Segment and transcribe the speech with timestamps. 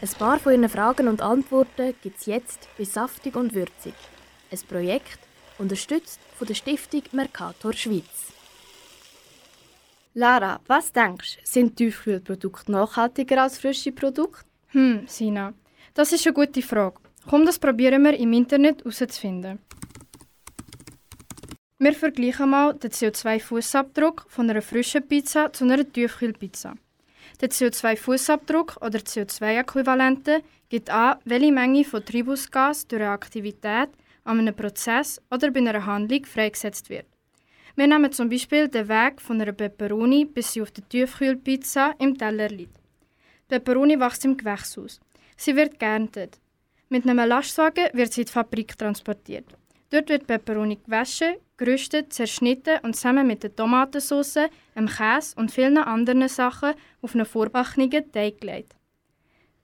[0.00, 3.94] Ein paar von Ihren Fragen und Antworten gibt es jetzt bei Saftig und Würzig.
[4.50, 5.18] Ein Projekt,
[5.58, 8.32] unterstützt von der Stiftung Mercator Schweiz.
[10.14, 11.40] Lara, was denkst du?
[11.44, 14.44] Sind Tiefkühlprodukte nachhaltiger als frische Produkte?
[14.68, 15.52] Hm, Sina,
[15.94, 17.00] das ist eine gute Frage.
[17.28, 19.58] Komm, das probieren wir im Internet herauszufinden.
[21.80, 26.74] Wir vergleichen mal den CO2-Fußabdruck von einer frischen Pizza zu einer Tiefkühlpizza.
[27.40, 33.90] Der CO2-Fußabdruck oder CO2-Äquivalente gibt an, welche Menge von Treibhausgas durch eine Aktivität
[34.24, 37.06] an einem Prozess oder bei einer Handlung freigesetzt wird.
[37.76, 42.18] Wir nehmen zum Beispiel den Weg von einer Peperoni, bis sie auf der Tiefkühlpizza im
[42.18, 42.76] Teller liegt.
[43.46, 45.00] Peperoni wächst im Gewächshaus.
[45.36, 46.40] Sie wird geerntet.
[46.88, 49.46] Mit einem Lastwagen wird sie in die Fabrik transportiert.
[49.90, 55.78] Dort wird Peperoni gewaschen, gerüstet, zerschnitten und zusammen mit der Tomatensauce, dem Käse und vielen
[55.78, 58.74] anderen Sachen auf einen vorbackenen Teig gelegt.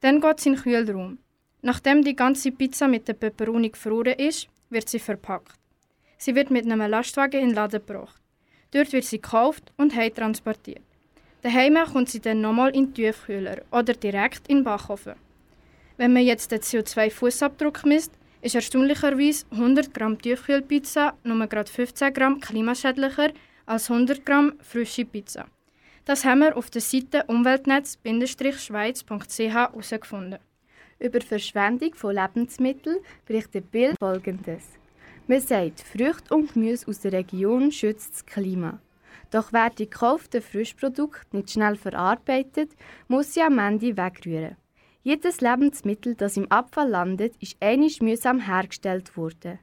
[0.01, 1.19] Dann geht sie in den Kühlraum.
[1.63, 5.59] Nachdem die ganze Pizza mit der Peperoni gefroren ist, wird sie verpackt.
[6.19, 8.21] Sie wird mit einem Lastwagen in den Laden gebracht.
[8.73, 10.83] Dort wird sie gekauft und heim transportiert.
[11.43, 15.15] Daheim kommt sie dann nochmal in den Tiefkühler oder direkt in den Backofen.
[15.97, 22.41] Wenn man jetzt den CO2-Fußabdruck misst, ist erstaunlicherweise 100 Gramm Tiefkühlpizza nur gerade 15 Gramm
[22.41, 23.33] klimaschädlicher
[23.67, 25.47] als 100 Gramm frische Pizza.
[26.05, 30.38] Das haben wir auf der Seite umweltnetz-schweiz.ch herausgefunden.
[30.98, 34.64] Über Verschwendung von Lebensmitteln berichtet Bild folgendes.
[35.26, 38.81] Man sagt, Früchte und Gemüse aus der Region schützt das Klima.
[39.31, 42.72] Doch wer die gekauften Frischprodukte nicht schnell verarbeitet,
[43.09, 44.59] muss sie am Ende wegrühren.
[45.03, 49.59] Jedes Lebensmittel, das im Abfall landet, ist einisch mühsam hergestellt worden.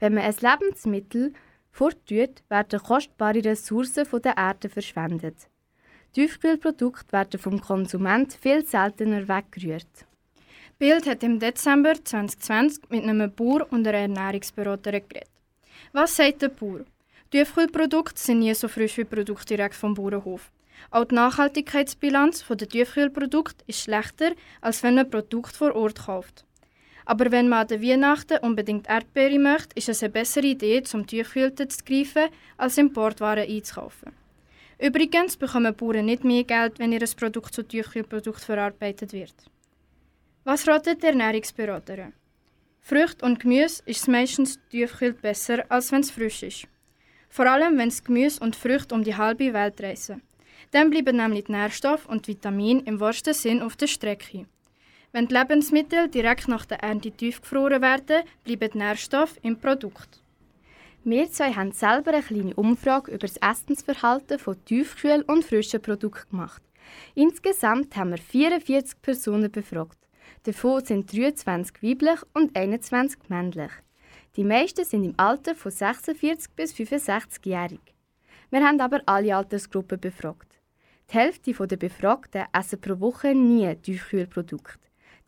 [0.00, 1.34] Wenn man ein Lebensmittel
[1.70, 5.48] forttut, werden kostbare Ressourcen von der Erde verschwendet.
[6.14, 10.06] Tiefkühlprodukte werden vom Konsument viel seltener weggerührt.
[10.78, 15.28] Bild hat im Dezember 2020 mit einem Bauer und einer Ernährungsberaterin geredet.
[15.92, 16.84] Was sagt der Bauer?
[17.32, 20.52] Tiefkühlprodukte sind nie so frisch wie Produkte direkt vom Bauernhof.
[20.92, 26.44] Auch die Nachhaltigkeitsbilanz der Tiefkühlprodukte ist schlechter, als wenn man Produkt vor Ort kauft.
[27.06, 31.08] Aber wenn man an den Weihnachten unbedingt Erdbeere möchte, ist es eine bessere Idee, zum
[31.08, 34.23] Tiefkühlten zu greifen, als Importwaren einzukaufen.
[34.78, 39.34] Übrigens bekommen Bauern nicht mehr Geld, wenn ihr Produkt zu Tiefkühlprodukt verarbeitet wird.
[40.44, 42.12] Was ratet die Ernährungsberaterin?
[42.80, 46.66] Früchte und Gemüse ist meistens tiefkühlt besser, als wenn es frisch ist.
[47.30, 50.20] Vor allem, wenn es Gemüse und Früchte um die halbe Welt reisen.
[50.72, 54.46] Dann bleiben nämlich die Nährstoffe und Vitamine im wahrsten Sinn auf der Strecke.
[55.12, 60.23] Wenn die Lebensmittel direkt nach der Ernte tiefgefroren werden, bleiben die Nährstoffe im Produkt.
[61.06, 66.30] Wir zwei haben selber eine kleine Umfrage über das Essensverhalten von Tiefkühl- und frischen Produkten
[66.30, 66.62] gemacht.
[67.14, 69.98] Insgesamt haben wir 44 Personen befragt.
[70.44, 73.70] Davon sind 23 weiblich und 21 männlich.
[74.36, 77.80] Die meisten sind im Alter von 46 bis 65-jährig.
[78.48, 80.58] Wir haben aber alle Altersgruppen befragt.
[81.10, 84.78] Die Hälfte der Befragten essen pro Woche nie Tiefkühlprodukte.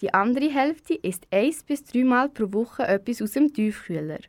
[0.01, 4.21] Die andere Hälfte isst eins bis dreimal pro Woche etwas aus dem Tiefkühler.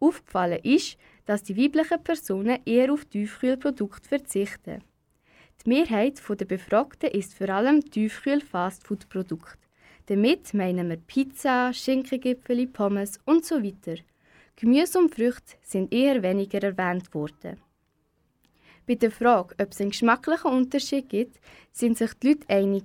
[0.00, 0.96] Aufgefallen ist,
[1.26, 4.82] dass die weiblichen Personen eher auf Tiefkühlprodukte verzichten.
[5.64, 9.58] Die Mehrheit der Befragten isst vor allem Tiefkühl-Fastfood-Produkte.
[10.06, 13.96] Damit meinen wir Pizza, Schinkengipfeli, Pommes und so weiter.
[14.56, 17.60] Gemüse und Früchte sind eher weniger erwähnt worden.
[18.86, 21.40] Bei der Frage, ob es einen geschmacklichen Unterschied gibt,
[21.72, 22.84] sind sich die Leute einig.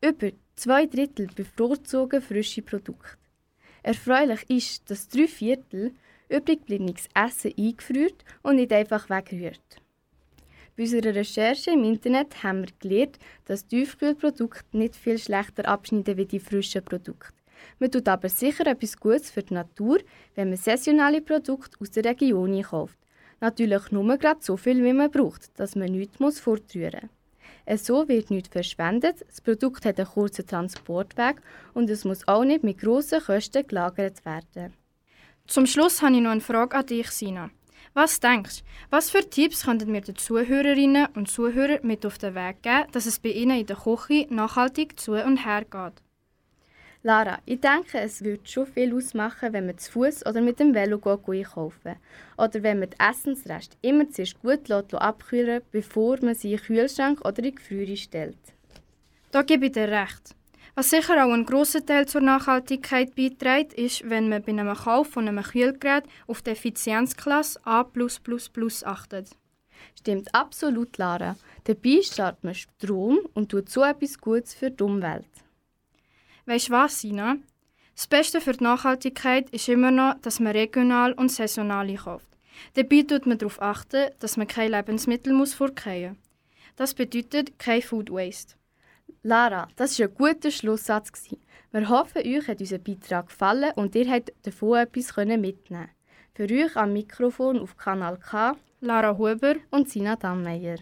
[0.00, 3.18] Über zwei Drittel bevorzugen frische Produkte.
[3.82, 5.94] Erfreulich ist, dass drei Viertel
[6.28, 9.82] übriggebliebenes Essen eingefriert und nicht einfach wegrührt.
[10.76, 16.26] Bei unserer Recherche im Internet haben wir gelernt, dass Tiefkühlprodukte nicht viel schlechter abschneiden wie
[16.26, 17.32] die frischen Produkte.
[17.78, 19.98] Man tut aber sicher etwas Gutes für die Natur,
[20.34, 22.98] wenn man saisonale Produkte aus der Region kauft.
[23.40, 27.08] Natürlich nur gerade so viel, wie man braucht, dass man nichts fortrühren
[27.66, 27.86] muss.
[27.86, 31.40] So wird nichts verschwendet, das Produkt hat einen kurzen Transportweg
[31.74, 34.74] und es muss auch nicht mit grossen Kosten gelagert werden.
[35.46, 37.50] Zum Schluss habe ich noch eine Frage an dich, Sina.
[37.94, 42.34] Was denkst du, was für Tipps könnten mir den Zuhörerinnen und Zuhörern mit auf den
[42.34, 46.02] Weg geben, dass es bei ihnen in der Küche nachhaltig zu und her geht?
[47.02, 50.74] Lara, ich denke, es würde schon viel ausmachen, wenn man zu Fuß oder mit dem
[50.74, 51.96] Velo einkaufen
[52.36, 57.20] Oder wenn man die Essensreste immer zuerst gut abkühlen bevor man sie in den Kühlschrank
[57.20, 58.36] oder in die Gefriere stellt.
[59.30, 60.35] Da gebe ich dir recht.
[60.78, 65.08] Was sicher auch ein grosser Teil zur Nachhaltigkeit beiträgt, ist, wenn man bei einem Kauf
[65.08, 67.86] von einem Kühlgerät auf die Effizienzklasse A
[68.84, 69.30] achtet.
[69.98, 71.36] Stimmt absolut, Lara.
[71.64, 75.24] Dabei spart man Strom und tut so etwas Gutes für die Umwelt.
[76.44, 77.38] Weißt du was, Sina?
[77.94, 82.28] Das Beste für die Nachhaltigkeit ist immer noch, dass man regional und saisonal kauft.
[82.74, 86.18] Dabei tut man darauf achten, dass man keine Lebensmittel muss vorkehren muss.
[86.76, 88.56] Das bedeutet kein Food Waste.
[89.26, 91.10] Lara, das war ein guter Schlusssatz.
[91.72, 95.90] Wir hoffen, euch hat unser Beitrag gefallen und ihr habt davon etwas mitnehmen
[96.32, 100.76] Für euch am Mikrofon auf Kanal K Lara Huber und Sina Dammeyer.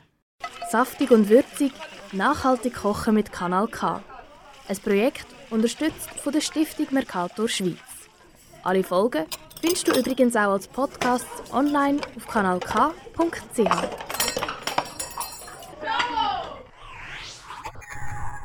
[0.70, 1.72] Saftig und würzig,
[2.12, 4.02] nachhaltig kochen mit Kanal K.
[4.68, 8.10] Ein Projekt unterstützt von der Stiftung Mercator Schweiz.
[8.62, 9.24] Alle Folgen
[9.62, 14.03] findest du übrigens auch als Podcast online auf kanalk.ch.